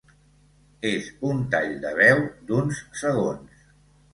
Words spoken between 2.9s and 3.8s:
segons.